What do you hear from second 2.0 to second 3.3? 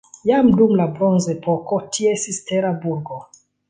estis tera burgo.